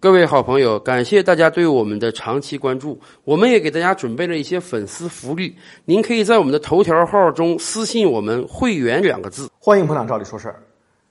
[0.00, 2.96] 各位好朋友，感谢大家对我们的长期关注。
[3.24, 9.50] 我们也给大家准备了一些粉丝福利，您可以在我们的头条号中私信我们“会员”两个字。
[9.58, 10.62] 欢迎捧场，照理说事儿。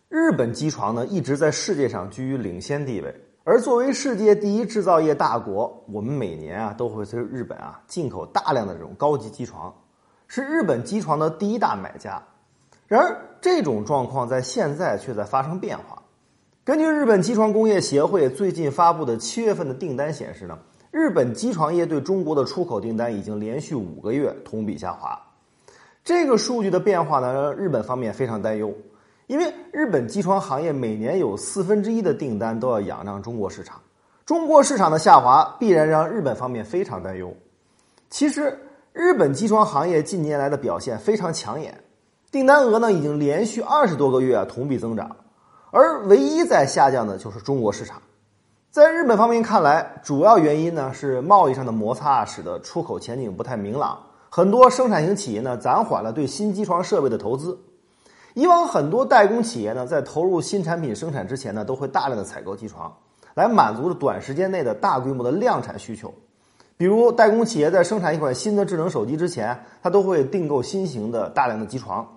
[0.07, 3.13] 日本机床呢一直在世界上居于领先地位，
[3.43, 9.75] 而作为世界第一制造业大国，我们每年啊都会从日本啊进口大量的这种高级机床，
[10.29, 12.23] 是日本机床的第一大买家。
[12.87, 15.96] 然而，这种状况在现在却在发生变化。
[16.67, 20.59] 根据日本机床工业协会最近发布的七月份的订单显示呢，
[20.91, 25.17] 日本机床业对中国的出口订单已经连续五个月同比下滑。
[26.03, 28.73] 这个数据的变化呢，让日本方面非常担忧，
[29.27, 33.79] 因为日本机床行业每年有四分之一的订单都要仰仗中国市场，
[34.25, 37.33] 中国市场的下滑必然让日本方面非常担忧。
[38.09, 38.59] 其实，
[38.91, 41.81] 日本机床行业近年来的表现非常抢眼。
[42.29, 45.15] 订单额呢已经连续二十多个月同比增长，
[45.71, 48.01] 而唯一在下降的就是中国市场。
[48.69, 57.57] 在日本方面看来，主要原因呢是贸易上的摩擦使得出口前景不太明朗，很多生产型企业呢暂缓了对新机床设备的投资。
[58.33, 62.95] 以往很多代工企业呢在投入新产品生产之前呢都会大量的采购机床，
[63.33, 66.13] 来满足短时间内的大规模的量产需求。
[66.77, 72.07] 比如代工企业在生产一款新的智能手机之前，它都会订购新型的大量的机床。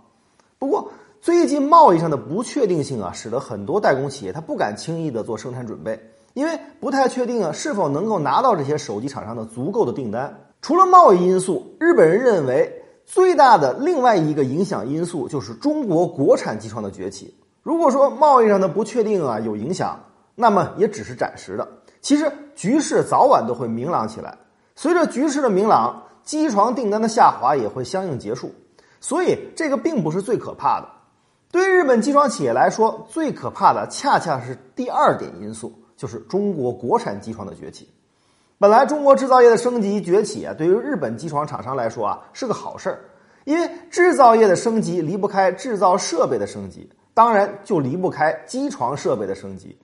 [0.58, 0.90] 不过，
[1.22, 6.00] 最近贸易上的不确定性啊，使得很多代工企业他不敢轻易的做生产准备，
[6.32, 10.34] 因为不太确定啊是否能够拿到这些手机厂商的足够的订单。
[10.62, 17.34] 除了贸易因素，日本人认为最大的另外一个影响因素就是中国国产机床的崛起。
[17.62, 20.00] 如果说贸易上的不确定啊有影响，
[20.34, 21.68] 那么也只是暂时的。
[22.00, 24.38] 其实局势早晚都会明朗起来，
[24.74, 28.50] 随着局势的明朗，机床订单的下滑也会相应结束。
[29.02, 30.88] 所以，这个并不是最可怕的。
[31.52, 37.88] 对日本机床企业来说，最可怕的恰恰是第二点因素，就是中国国产机床的崛起。
[38.56, 43.00] 本来，中国制造业的升级崛起啊，对于日本机床厂商来说啊，是个好事儿，
[43.44, 49.76] 因为制造业的升级离不开制造设备的升级，当然就离不开机床设备的升级。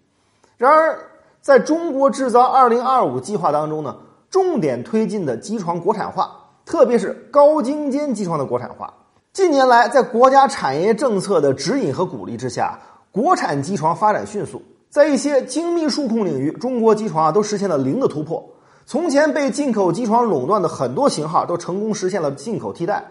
[0.57, 0.97] 然而，
[1.41, 3.97] 在中国制造二零二五计划当中呢，
[4.31, 6.31] 重点推进的机床国产化，
[6.65, 8.95] 特别是高精尖机床的国产化。
[9.37, 12.79] 近年来，在国家产业政策的指引和鼓励之下，
[13.13, 14.63] 国产机床发展迅速。
[14.89, 18.43] 在一些精密数控领域，中国机床啊都实现了零的突破。
[18.87, 23.05] 从前被进口机床垄断的很多型号，都成功实现了进口替代。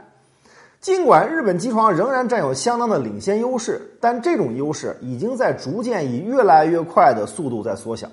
[0.82, 8.08] 尽管日本机床仍然占有相当的领先优势，但这种优势已经在逐渐以越来越快的速度在缩小。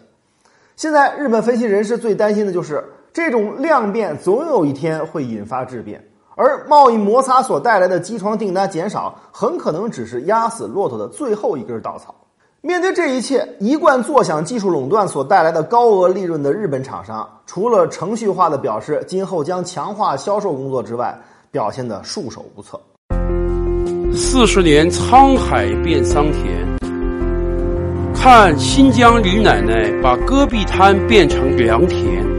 [0.76, 6.04] 现在，日本分析人士最担心的就是这种量变总有一天会引发质变。
[6.42, 12.12] 而贸易摩擦所带来的机床订单减少，很可能只是压死骆驼的最后一根稻草。
[12.62, 21.16] 面对这一切，一贯坐享技术垄断所带来的高额利润的日本厂商，除了程序化的表示今后将强化销售工作之外，
[21.52, 22.80] 表现的束手无策。
[24.12, 26.76] 四十年沧海变桑田，
[28.12, 32.31] 看新疆李奶奶把戈壁滩变成良田。